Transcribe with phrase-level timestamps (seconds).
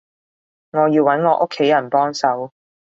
[0.71, 2.51] 我要揾我屋企人幫手